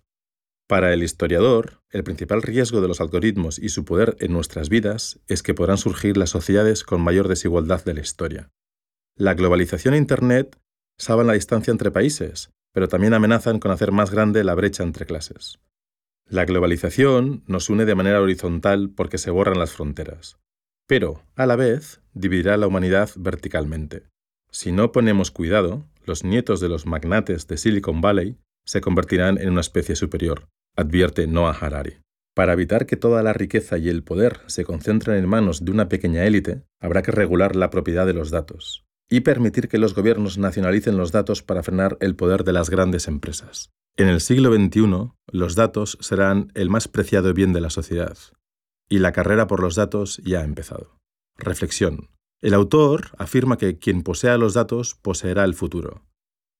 Para 0.66 0.94
el 0.94 1.02
historiador, 1.02 1.82
el 1.90 2.04
principal 2.04 2.40
riesgo 2.40 2.80
de 2.80 2.88
los 2.88 3.02
algoritmos 3.02 3.58
y 3.58 3.68
su 3.68 3.84
poder 3.84 4.16
en 4.20 4.32
nuestras 4.32 4.70
vidas 4.70 5.20
es 5.26 5.42
que 5.42 5.52
podrán 5.52 5.76
surgir 5.76 6.16
las 6.16 6.30
sociedades 6.30 6.84
con 6.84 7.02
mayor 7.02 7.28
desigualdad 7.28 7.84
de 7.84 7.94
la 7.94 8.00
historia. 8.00 8.50
La 9.14 9.34
globalización 9.34 9.92
e 9.92 9.98
Internet 9.98 10.58
salvan 10.96 11.26
la 11.26 11.34
distancia 11.34 11.70
entre 11.70 11.90
países, 11.90 12.50
pero 12.72 12.88
también 12.88 13.12
amenazan 13.12 13.60
con 13.60 13.72
hacer 13.72 13.92
más 13.92 14.10
grande 14.10 14.42
la 14.42 14.54
brecha 14.54 14.84
entre 14.84 15.04
clases. 15.04 15.58
La 16.30 16.44
globalización 16.44 17.42
nos 17.46 17.70
une 17.70 17.86
de 17.86 17.94
manera 17.94 18.20
horizontal 18.20 18.90
porque 18.94 19.16
se 19.16 19.30
borran 19.30 19.58
las 19.58 19.72
fronteras, 19.72 20.38
pero, 20.86 21.22
a 21.36 21.46
la 21.46 21.54
vez, 21.54 22.00
dividirá 22.14 22.56
la 22.56 22.66
humanidad 22.66 23.10
verticalmente. 23.16 24.04
Si 24.50 24.72
no 24.72 24.90
ponemos 24.90 25.30
cuidado, 25.30 25.84
los 26.04 26.24
nietos 26.24 26.60
de 26.60 26.68
los 26.68 26.86
magnates 26.86 27.46
de 27.46 27.58
Silicon 27.58 28.00
Valley 28.00 28.38
se 28.64 28.80
convertirán 28.80 29.38
en 29.38 29.50
una 29.50 29.60
especie 29.60 29.96
superior, 29.96 30.48
advierte 30.76 31.26
Noah 31.26 31.56
Harari. 31.60 31.98
Para 32.34 32.54
evitar 32.54 32.86
que 32.86 32.96
toda 32.96 33.22
la 33.22 33.34
riqueza 33.34 33.76
y 33.76 33.88
el 33.88 34.02
poder 34.02 34.40
se 34.46 34.64
concentren 34.64 35.16
en 35.16 35.28
manos 35.28 35.64
de 35.64 35.72
una 35.72 35.88
pequeña 35.88 36.24
élite, 36.24 36.62
habrá 36.80 37.02
que 37.02 37.12
regular 37.12 37.56
la 37.56 37.68
propiedad 37.68 38.06
de 38.06 38.14
los 38.14 38.30
datos 38.30 38.84
y 39.10 39.20
permitir 39.20 39.68
que 39.68 39.78
los 39.78 39.94
gobiernos 39.94 40.38
nacionalicen 40.38 40.96
los 40.96 41.12
datos 41.12 41.42
para 41.42 41.62
frenar 41.62 41.96
el 42.00 42.14
poder 42.14 42.44
de 42.44 42.52
las 42.52 42.68
grandes 42.70 43.08
empresas. 43.08 43.70
En 43.98 44.06
el 44.06 44.20
siglo 44.20 44.54
XXI, 44.54 45.10
los 45.32 45.56
datos 45.56 45.98
serán 46.00 46.52
el 46.54 46.70
más 46.70 46.86
preciado 46.86 47.34
bien 47.34 47.52
de 47.52 47.60
la 47.60 47.68
sociedad, 47.68 48.16
y 48.88 49.00
la 49.00 49.10
carrera 49.10 49.48
por 49.48 49.60
los 49.60 49.74
datos 49.74 50.18
ya 50.18 50.38
ha 50.38 50.44
empezado. 50.44 51.00
Reflexión. 51.36 52.08
El 52.40 52.54
autor 52.54 53.10
afirma 53.18 53.58
que 53.58 53.78
quien 53.80 54.04
posea 54.04 54.38
los 54.38 54.54
datos 54.54 54.94
poseerá 54.94 55.42
el 55.42 55.54
futuro. 55.54 56.04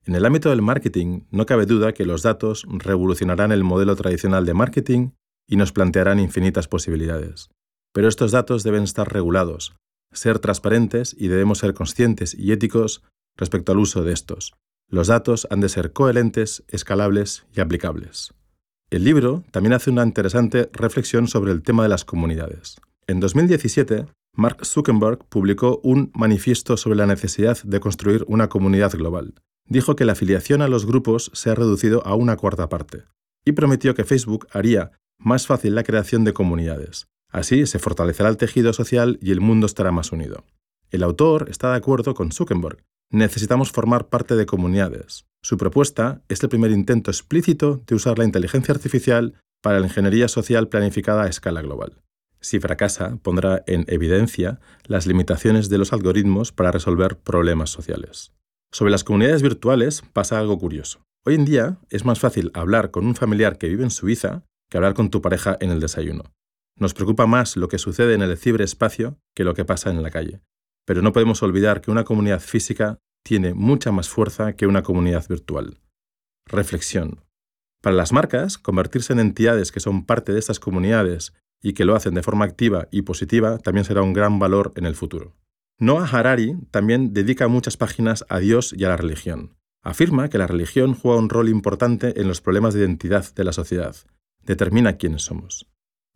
En 0.05 0.17
el 0.17 0.27
ámbito 0.27 0.51
del 0.51 0.63
marketing, 0.63 1.27
no 1.31 1.47
cabe 1.47 1.65
duda 1.65 1.95
que 1.95 2.07
los 2.07 2.25
datos 2.25 2.67
revolucionarán 2.69 3.53
el 3.53 3.63
modelo 3.63 3.95
tradicional 3.95 4.45
de 4.45 4.55
marketing 4.55 5.11
y 5.49 5.55
nos 5.55 5.71
plantearán 5.71 6.19
infinitas 6.19 6.67
posibilidades. 6.67 7.51
Pero 7.95 8.09
estos 8.09 8.33
datos 8.33 8.65
deben 8.65 8.83
estar 8.83 9.13
regulados, 9.13 9.77
ser 10.13 10.41
transparentes 10.41 11.15
y 11.17 11.29
debemos 11.29 11.59
ser 11.59 11.73
conscientes 11.73 12.35
y 12.35 12.51
éticos 12.51 13.05
respecto 13.37 13.71
al 13.71 13.79
uso 13.79 14.03
de 14.03 14.13
estos. 14.13 14.55
Los 14.91 15.09
datos 15.09 15.47
han 15.51 15.61
de 15.61 15.69
ser 15.69 15.93
coherentes, 15.93 16.65
escalables 16.69 17.47
y 17.55 17.61
aplicables. 17.61 18.35
El 18.91 19.05
libro 19.05 19.45
también 19.51 19.75
hace 19.75 19.91
una 19.91 20.03
interesante 20.03 20.71
reflexión 20.73 21.29
sobre 21.29 21.53
el 21.53 21.63
tema 21.63 21.83
de 21.83 21.91
las 21.91 22.05
comunidades. 22.05 22.77
En 23.07 23.21
2017, 23.21 24.07
Mark 24.35 24.65
Zuckerberg 24.65 25.25
publicó 25.29 25.81
un 25.83 26.11
manifiesto 26.15 26.77
sobre 26.77 26.97
la 26.97 27.07
necesidad 27.07 27.63
de 27.63 27.81
construir 27.81 28.25
una 28.29 28.49
comunidad 28.49 28.93
global. 28.93 29.35
Dijo 29.67 29.97
que 29.97 30.05
la 30.05 30.13
afiliación 30.13 30.63
a 30.63 30.69
los 30.69 30.87
grupos 30.87 31.31
se 31.35 31.51
ha 31.51 31.55
reducido 31.55 32.07
a 32.07 32.15
una 32.15 32.37
cuarta 32.37 32.69
parte 32.69 33.05
y 33.45 33.53
prometió 33.53 33.95
que 33.95 34.05
Facebook 34.05 34.47
haría 34.53 34.93
más 35.19 35.47
fácil 35.47 35.75
la 35.75 35.83
creación 35.83 36.25
de 36.25 36.33
comunidades, 36.33 37.09
Así 37.31 37.67
se 37.67 37.79
fortalecerá 37.79 38.29
el 38.31 38.39
tejido 38.39 38.73
social 38.73 39.19
y 39.21 39.33
el 39.33 39.41
mundo 39.41 39.67
estará 39.67 39.93
más 39.93 40.13
unido. 40.13 40.45
El 40.91 41.03
autor 41.03 41.49
está 41.51 41.71
de 41.71 41.77
acuerdo 41.77 42.15
con 42.15 42.33
Zuckerberg. 42.33 42.83
Necesitamos 43.11 43.73
formar 43.73 44.09
parte 44.09 44.37
de 44.37 44.45
comunidades. 44.45 45.27
Su 45.43 45.57
propuesta 45.57 46.21
es 46.29 46.43
el 46.43 46.51
primer 46.51 46.71
intento 46.71 47.11
explícito 47.11 47.83
de 47.87 47.95
usar 47.95 48.19
la 48.19 48.27
inteligencia 48.27 48.75
artificial 48.75 49.35
para 49.63 49.81
la 49.81 49.87
ingeniería 49.87 50.29
social 50.29 50.69
planificada 50.69 51.23
a 51.23 51.29
escala 51.29 51.63
global. 51.63 52.03
Si 52.41 52.61
fracasa, 52.61 53.17
pondrá 53.23 53.65
en 53.67 53.87
evidencia 53.89 54.61
las 54.85 55.07
limitaciones 55.07 55.71
de 55.71 55.79
los 55.79 55.95
algoritmos 55.95 56.53
para 56.53 56.71
resolver 56.71 57.17
problemas 57.17 57.71
sociales. 57.71 58.33
Sobre 58.71 58.91
las 58.91 59.05
comunidades 59.05 59.43
virtuales 59.43 60.03
pasa 60.13 60.39
algo 60.39 60.59
curioso. 60.59 61.01
Hoy 61.25 61.35
en 61.35 61.47
día 61.47 61.79
es 61.89 62.05
más 62.05 62.21
fácil 62.21 62.51
hablar 62.53 62.91
con 62.91 63.07
un 63.07 63.15
familiar 63.15 63.57
que 63.57 63.69
vive 63.69 63.85
en 63.85 63.91
Suiza 63.91 64.45
que 64.71 64.77
hablar 64.77 64.93
con 64.93 65.09
tu 65.09 65.23
pareja 65.23 65.57
en 65.61 65.71
el 65.71 65.81
desayuno. 65.81 66.25
Nos 66.77 66.93
preocupa 66.93 67.27
más 67.27 67.57
lo 67.57 67.69
que 67.69 67.79
sucede 67.79 68.15
en 68.15 68.23
el 68.23 68.37
ciberespacio 68.37 69.17
que 69.35 69.45
lo 69.45 69.55
que 69.55 69.65
pasa 69.65 69.91
en 69.91 70.03
la 70.03 70.11
calle. 70.11 70.43
Pero 70.89 71.03
no 71.03 71.13
podemos 71.13 71.43
olvidar 71.43 71.83
que 71.83 71.91
una 71.91 72.05
comunidad 72.05 72.41
física 72.41 72.99
tiene 73.23 73.53
mucha 73.53 73.93
más 73.93 74.09
fuerza 74.09 74.55
que 74.55 74.67
una 74.67 74.83
comunidad 74.83 75.29
virtual. 75.29 75.83
Reflexión. 76.47 77.27
Para 77.83 77.95
las 77.95 78.11
marcas, 78.11 78.57
convertirse 78.57 79.13
en 79.13 79.19
entidades 79.19 79.71
que 79.71 79.81
son 79.81 80.07
parte 80.07 80.33
de 80.33 80.39
estas 80.39 80.59
comunidades 80.59 81.35
y 81.63 81.75
que 81.75 81.85
lo 81.85 81.95
hacen 81.95 82.15
de 82.15 82.23
forma 82.23 82.47
activa 82.47 82.89
y 82.91 83.03
positiva 83.03 83.59
también 83.59 83.85
será 83.85 84.01
un 84.01 84.15
gran 84.15 84.39
valor 84.39 84.73
en 84.77 84.87
el 84.87 84.95
futuro. 84.95 85.37
Noah 85.79 86.09
Harari 86.11 86.57
también 86.71 87.13
dedica 87.13 87.49
muchas 87.49 87.77
páginas 87.77 88.25
a 88.31 88.39
Dios 88.39 88.75
y 88.75 88.85
a 88.85 88.89
la 88.89 88.97
religión. 88.97 89.59
Afirma 89.83 90.31
que 90.31 90.39
la 90.39 90.47
religión 90.47 90.95
juega 90.95 91.19
un 91.19 91.29
rol 91.29 91.51
importante 91.51 92.19
en 92.19 92.29
los 92.29 92.41
problemas 92.41 92.73
de 92.73 92.81
identidad 92.81 93.27
de 93.35 93.45
la 93.45 93.53
sociedad. 93.53 93.95
Determina 94.43 94.97
quiénes 94.97 95.21
somos. 95.21 95.67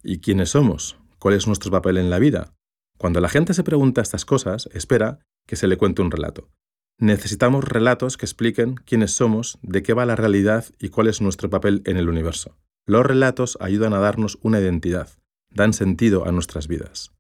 ¿Y 0.03 0.21
quiénes 0.21 0.49
somos? 0.49 0.97
¿Cuál 1.19 1.35
es 1.35 1.47
nuestro 1.47 1.71
papel 1.71 1.99
en 1.99 2.09
la 2.09 2.19
vida? 2.19 2.55
Cuando 3.03 3.21
la 3.21 3.29
gente 3.29 3.53
se 3.53 3.65
pregunta 3.65 4.01
estas 4.01 4.25
cosas, 4.25 4.69
espera 4.75 5.19
que 5.49 5.57
se 5.57 5.67
le 5.67 5.77
cuente 5.77 6.03
un 6.03 6.13
relato. 6.13 6.53
Necesitamos 7.01 7.65
relatos 7.65 8.17
que 8.17 8.27
expliquen 8.27 8.77
quiénes 8.77 9.11
somos, 9.11 9.59
de 9.61 9.83
qué 9.83 9.93
va 9.93 10.07
la 10.07 10.15
realidad 10.15 10.67
y 10.79 10.91
cuál 10.91 11.09
es 11.09 11.21
nuestro 11.21 11.51
papel 11.51 11.83
en 11.85 11.97
el 11.97 12.09
universo. 12.09 12.57
Los 12.87 13.05
relatos 13.05 13.59
ayudan 13.59 13.93
a 13.93 13.99
darnos 13.99 14.39
una 14.43 14.61
identidad, 14.61 15.09
dan 15.51 15.73
sentido 15.73 16.29
a 16.29 16.31
nuestras 16.31 16.69
vidas. 16.69 17.11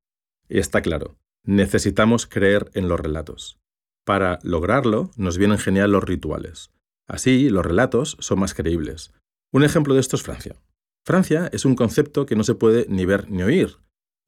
Y 0.48 0.60
está 0.60 0.82
claro, 0.82 1.16
necesitamos 1.44 2.26
creer 2.26 2.70
en 2.74 2.88
los 2.88 3.00
relatos. 3.00 3.58
Para 4.04 4.38
lograrlo, 4.44 5.10
nos 5.16 5.36
vienen 5.36 5.58
genial 5.58 5.90
los 5.90 6.04
rituales. 6.04 6.70
Así, 7.08 7.50
los 7.50 7.66
relatos 7.66 8.16
son 8.20 8.38
más 8.38 8.54
creíbles. 8.54 9.12
Un 9.52 9.64
ejemplo 9.64 9.94
de 9.94 10.00
esto 10.00 10.14
es 10.14 10.22
Francia. 10.22 10.54
Francia 11.04 11.50
es 11.52 11.64
un 11.64 11.74
concepto 11.74 12.24
que 12.24 12.36
no 12.36 12.44
se 12.44 12.54
puede 12.54 12.86
ni 12.88 13.04
ver 13.04 13.28
ni 13.32 13.42
oír, 13.42 13.78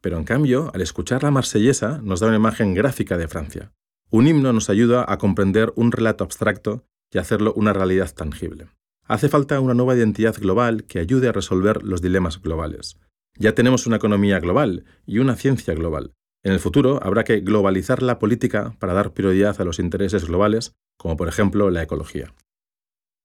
pero 0.05 0.19
en 0.19 0.25
cambio, 0.25 0.71
al 0.75 0.83
escuchar 0.83 1.23
la 1.23 1.31
marsellesa 1.31 1.99
nos 2.03 2.21
da 2.21 2.27
una 2.27 2.37
imagen 2.37 2.75
gráfica 2.75 3.17
de 3.17 3.27
Francia. 3.27 3.73
Un 4.11 4.27
himno 4.27 4.53
nos 4.53 4.69
ayuda 4.69 5.07
a 5.09 5.17
comprender 5.17 5.73
un 5.77 5.93
relato 5.93 6.25
abstracto 6.25 6.85
y 7.11 7.17
hacerlo 7.17 7.55
una 7.57 7.73
realidad 7.73 8.15
tangible. 8.15 8.69
Hace 9.07 9.31
falta 9.31 9.59
una 9.61 9.73
nueva 9.73 9.97
identidad 9.97 10.37
global 10.39 10.85
que 10.85 10.99
ayude 10.99 11.29
a 11.29 11.33
resolver 11.33 11.83
los 11.85 12.03
dilemas 12.03 12.43
globales. 12.43 12.99
Ya 13.39 13.55
tenemos 13.55 13.87
una 13.87 13.97
economía 13.97 14.41
global 14.41 14.85
y 15.07 15.21
una 15.21 15.37
ciencia 15.37 15.73
global. 15.73 16.13
En 16.43 16.53
el 16.53 16.61
futuro 16.61 17.01
habrá 17.03 17.25
que 17.25 17.41
globalizar 17.41 18.03
la 18.03 18.19
política 18.19 18.77
para 18.81 18.93
dar 18.93 19.15
prioridad 19.15 19.59
a 19.59 19.65
los 19.65 19.79
intereses 19.79 20.27
globales, 20.27 20.75
como 20.99 21.17
por 21.17 21.29
ejemplo 21.29 21.71
la 21.71 21.83
ecología. 21.83 22.35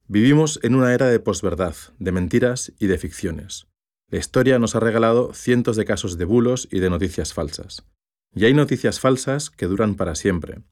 Vivimos 0.08 0.62
en 0.64 0.76
una 0.76 0.94
era 0.94 1.08
de 1.08 1.20
posverdad, 1.20 1.76
de 1.98 2.14
mentiras 2.14 2.72
y 2.80 2.88
de 2.88 2.98
ficciones. 2.98 3.69
La 4.12 4.18
historia 4.18 4.58
nos 4.58 4.76
ha 4.76 4.80
regalado 4.80 5.34
cientos 5.36 5.76
de 5.76 5.86
casos 5.86 6.18
de 6.18 6.26
bulos 6.26 6.68
y 6.72 6.80
de 6.80 6.90
noticias 6.90 7.34
falsas. 7.34 7.86
Y 8.34 8.46
hay 8.46 8.56
noticias 8.56 9.00
falsas 9.00 9.52
que 9.52 9.68
duran 9.68 9.94
para 9.94 10.16
siempre. 10.16 10.64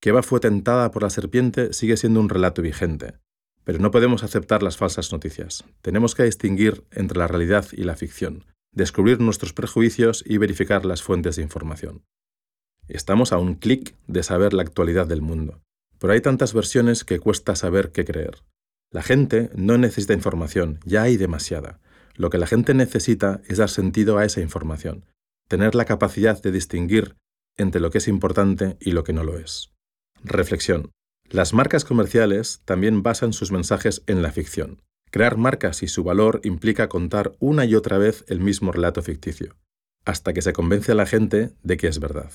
Que 0.00 0.10
Eva 0.10 0.22
fue 0.22 0.40
tentada 0.40 0.90
por 0.90 1.02
la 1.02 1.10
serpiente 1.10 1.74
sigue 1.74 1.98
siendo 1.98 2.20
un 2.20 2.30
relato 2.30 2.62
vigente. 2.62 3.18
Pero 3.64 3.80
no 3.80 3.90
podemos 3.90 4.22
aceptar 4.22 4.62
las 4.62 4.78
falsas 4.78 5.12
noticias. 5.12 5.64
Tenemos 5.82 6.14
que 6.14 6.22
distinguir 6.22 6.84
entre 6.90 7.18
la 7.18 7.26
realidad 7.26 7.66
y 7.72 7.84
la 7.84 7.96
ficción, 7.96 8.46
descubrir 8.72 9.20
nuestros 9.20 9.52
prejuicios 9.52 10.24
y 10.26 10.38
verificar 10.38 10.86
las 10.86 11.02
fuentes 11.02 11.36
de 11.36 11.42
información. 11.42 12.02
Estamos 12.88 13.32
a 13.32 13.38
un 13.38 13.56
clic 13.56 13.94
de 14.06 14.22
saber 14.22 14.54
la 14.54 14.62
actualidad 14.62 15.06
del 15.06 15.20
mundo, 15.20 15.60
pero 15.98 16.14
hay 16.14 16.22
tantas 16.22 16.54
versiones 16.54 17.04
que 17.04 17.18
cuesta 17.18 17.56
saber 17.56 17.90
qué 17.90 18.04
creer. 18.04 18.42
La 18.90 19.02
gente 19.02 19.50
no 19.54 19.76
necesita 19.76 20.14
información, 20.14 20.78
ya 20.84 21.02
hay 21.02 21.16
demasiada. 21.16 21.80
Lo 22.16 22.30
que 22.30 22.38
la 22.38 22.46
gente 22.46 22.74
necesita 22.74 23.40
es 23.46 23.58
dar 23.58 23.68
sentido 23.68 24.18
a 24.18 24.24
esa 24.24 24.40
información, 24.40 25.04
tener 25.48 25.74
la 25.74 25.84
capacidad 25.84 26.40
de 26.40 26.52
distinguir 26.52 27.16
entre 27.56 27.80
lo 27.80 27.90
que 27.90 27.98
es 27.98 28.08
importante 28.08 28.76
y 28.80 28.92
lo 28.92 29.04
que 29.04 29.12
no 29.12 29.22
lo 29.22 29.38
es. 29.38 29.72
Reflexión. 30.24 30.90
Las 31.28 31.52
marcas 31.52 31.84
comerciales 31.84 32.62
también 32.64 33.02
basan 33.02 33.32
sus 33.32 33.52
mensajes 33.52 34.02
en 34.06 34.22
la 34.22 34.32
ficción. 34.32 34.82
Crear 35.10 35.36
marcas 35.36 35.82
y 35.82 35.88
su 35.88 36.04
valor 36.04 36.40
implica 36.44 36.88
contar 36.88 37.32
una 37.38 37.64
y 37.64 37.74
otra 37.74 37.98
vez 37.98 38.24
el 38.28 38.40
mismo 38.40 38.72
relato 38.72 39.02
ficticio, 39.02 39.56
hasta 40.04 40.32
que 40.32 40.42
se 40.42 40.52
convence 40.52 40.92
a 40.92 40.96
la 40.96 41.06
gente 41.06 41.52
de 41.62 41.76
que 41.76 41.88
es 41.88 42.00
verdad. 42.00 42.30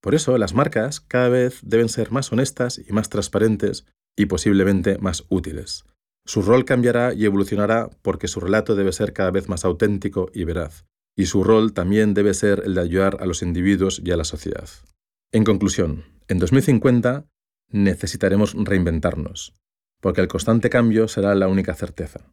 Por 0.00 0.14
eso 0.14 0.36
las 0.36 0.54
marcas 0.54 1.00
cada 1.00 1.28
vez 1.28 1.60
deben 1.62 1.88
ser 1.88 2.10
más 2.10 2.32
honestas 2.32 2.78
y 2.78 2.92
más 2.92 3.08
transparentes 3.08 3.86
y 4.16 4.26
posiblemente 4.26 4.98
más 4.98 5.24
útiles. 5.28 5.84
Su 6.24 6.42
rol 6.42 6.64
cambiará 6.64 7.14
y 7.14 7.24
evolucionará 7.24 7.90
porque 8.02 8.28
su 8.28 8.40
relato 8.40 8.76
debe 8.76 8.92
ser 8.92 9.12
cada 9.12 9.30
vez 9.30 9.48
más 9.48 9.64
auténtico 9.64 10.30
y 10.32 10.44
veraz, 10.44 10.84
y 11.16 11.26
su 11.26 11.42
rol 11.42 11.72
también 11.72 12.14
debe 12.14 12.34
ser 12.34 12.62
el 12.64 12.74
de 12.74 12.80
ayudar 12.80 13.18
a 13.20 13.26
los 13.26 13.42
individuos 13.42 14.00
y 14.04 14.10
a 14.12 14.16
la 14.16 14.24
sociedad. 14.24 14.68
En 15.32 15.44
conclusión, 15.44 16.04
en 16.28 16.38
2050 16.38 17.26
necesitaremos 17.70 18.54
reinventarnos, 18.54 19.54
porque 20.00 20.20
el 20.20 20.28
constante 20.28 20.70
cambio 20.70 21.08
será 21.08 21.34
la 21.34 21.48
única 21.48 21.74
certeza. 21.74 22.32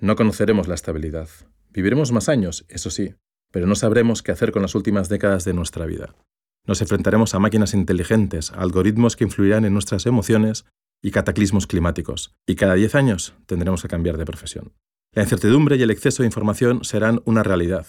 No 0.00 0.16
conoceremos 0.16 0.66
la 0.66 0.74
estabilidad. 0.74 1.28
Viviremos 1.70 2.12
más 2.12 2.28
años, 2.28 2.64
eso 2.68 2.90
sí, 2.90 3.14
pero 3.52 3.66
no 3.66 3.74
sabremos 3.74 4.22
qué 4.22 4.32
hacer 4.32 4.52
con 4.52 4.62
las 4.62 4.74
últimas 4.74 5.08
décadas 5.08 5.44
de 5.44 5.54
nuestra 5.54 5.86
vida. 5.86 6.14
Nos 6.66 6.80
enfrentaremos 6.80 7.34
a 7.34 7.38
máquinas 7.38 7.74
inteligentes, 7.74 8.52
algoritmos 8.52 9.16
que 9.16 9.24
influirán 9.24 9.64
en 9.64 9.72
nuestras 9.72 10.06
emociones 10.06 10.66
y 11.02 11.10
cataclismos 11.10 11.66
climáticos, 11.66 12.34
y 12.46 12.56
cada 12.56 12.74
10 12.74 12.94
años 12.94 13.34
tendremos 13.46 13.82
que 13.82 13.88
cambiar 13.88 14.16
de 14.18 14.24
profesión. 14.24 14.72
La 15.12 15.22
incertidumbre 15.22 15.76
y 15.76 15.82
el 15.82 15.90
exceso 15.90 16.22
de 16.22 16.26
información 16.26 16.84
serán 16.84 17.22
una 17.24 17.42
realidad. 17.42 17.86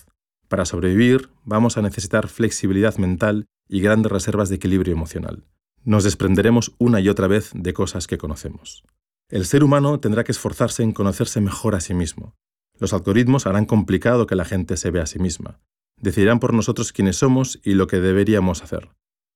Para 0.47 0.65
sobrevivir 0.65 1.29
vamos 1.43 1.77
a 1.77 1.81
necesitar 1.81 2.27
flexibilidad 2.27 2.97
mental 2.97 3.45
y 3.67 3.81
grandes 3.81 4.11
reservas 4.11 4.49
de 4.49 4.55
equilibrio 4.55 4.93
emocional. 4.93 5.45
Nos 5.83 6.03
desprenderemos 6.03 6.73
una 6.77 6.99
y 6.99 7.09
otra 7.09 7.27
vez 7.27 7.51
de 7.53 7.73
cosas 7.73 8.07
que 8.07 8.17
conocemos. 8.17 8.83
El 9.29 9.45
ser 9.45 9.63
humano 9.63 9.99
tendrá 9.99 10.23
que 10.23 10.31
esforzarse 10.31 10.81
en 10.81 10.91
conocerse 10.91 11.39
mejor 11.39 11.75
a 11.75 11.79
sí 11.79 11.93
mismo. 11.93 12.35
Los 12.79 12.93
algoritmos 12.93 13.45
harán 13.45 13.65
complicado 13.65 14.25
que 14.25 14.35
la 14.35 14.45
gente 14.45 14.75
se 14.75 14.89
vea 14.89 15.03
a 15.03 15.07
sí 15.07 15.19
misma. 15.19 15.59
Decidirán 15.97 16.39
por 16.39 16.53
nosotros 16.53 16.91
quiénes 16.93 17.17
somos 17.17 17.59
y 17.63 17.73
lo 17.73 17.87
que 17.87 17.99
deberíamos 17.99 18.63
hacer. 18.63 18.89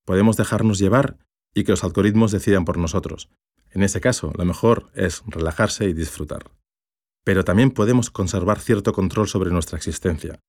Podemos 0.06 0.36
dejarnos 0.36 0.80
llevar 0.80 1.18
y 1.54 1.64
que 1.64 1.74
los 1.74 1.84
algoritmos 1.84 2.32
decidan 2.32 2.66
por 2.66 2.78
nosotros. 2.78 3.30
En 3.74 3.84
ese 3.84 4.00
caso, 4.00 4.32
lo 4.38 4.46
mejor 4.46 4.90
es 4.94 5.24
relajarse 5.26 5.86
y 5.86 5.94
disfrutar. 5.94 6.52
Pero 7.24 7.44
también 7.44 7.72
podemos 7.72 8.12
conservar 8.12 8.60
cierto 8.60 8.94
control 8.94 9.28
sobre 9.28 9.52
nuestra 9.52 9.78
existencia. 9.78 10.40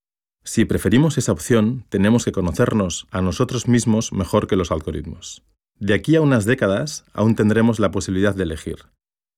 Si 0.44 0.66
preferimos 0.66 1.16
esa 1.16 1.32
opción, 1.32 1.86
tenemos 1.88 2.24
que 2.24 2.32
conocernos 2.32 3.06
a 3.10 3.22
nosotros 3.22 3.66
mismos 3.66 4.12
mejor 4.12 4.46
que 4.46 4.56
los 4.56 4.70
algoritmos. 4.70 5.42
De 5.78 5.94
aquí 5.94 6.16
a 6.16 6.20
unas 6.20 6.44
décadas 6.44 7.04
aún 7.14 7.34
tendremos 7.34 7.80
la 7.80 7.90
posibilidad 7.90 8.34
de 8.34 8.42
elegir. 8.42 8.86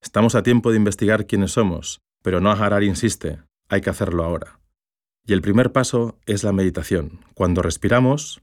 Estamos 0.03 0.35
a 0.35 0.43
tiempo 0.43 0.71
de 0.71 0.79
investigar 0.79 1.27
quiénes 1.27 1.53
somos, 1.53 2.01
pero 2.23 2.41
no 2.41 2.51
Harar 2.51 2.83
insiste, 2.83 3.39
hay 3.69 3.81
que 3.83 3.91
hacerlo 3.91 4.25
ahora. 4.25 4.59
Y 5.25 5.33
el 5.33 5.43
primer 5.43 5.73
paso 5.73 6.19
es 6.27 6.45
la 6.45 6.53
meditación. 6.53 7.21
Cuando 7.35 7.63
respiramos, 7.63 8.43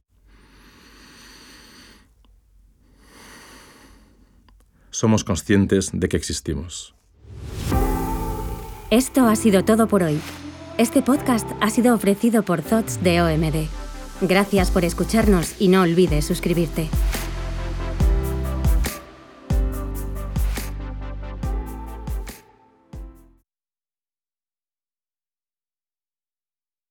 somos 5.04 5.26
conscientes 5.26 5.90
de 5.92 6.08
que 6.08 6.16
existimos. 6.16 6.96
Esto 8.90 9.28
ha 9.28 9.36
sido 9.36 9.66
todo 9.66 9.90
por 9.90 10.02
hoy. 10.02 10.18
Este 10.78 11.02
podcast 11.02 11.46
ha 11.60 11.70
sido 11.70 11.94
ofrecido 11.94 12.44
por 12.44 12.62
Thoughts 12.62 13.04
de 13.04 13.22
OMD. 13.22 13.68
Gracias 14.22 14.72
por 14.72 14.86
escucharnos 14.86 15.60
y 15.60 15.68
no 15.68 15.82
olvides 15.82 16.24
suscribirte. 16.24 16.88